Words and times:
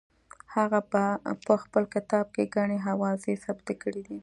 هغه 0.55 0.79
په 1.47 1.55
خپل 1.63 1.83
کتاب 1.95 2.25
کې 2.35 2.51
ګڼې 2.55 2.77
اوازې 2.91 3.33
ثبت 3.43 3.67
کړې 3.83 4.01
دي. 4.07 4.17